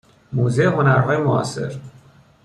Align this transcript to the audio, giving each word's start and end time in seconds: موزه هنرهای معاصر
موزه 0.33 0.67
هنرهای 0.69 1.17
معاصر 1.17 1.79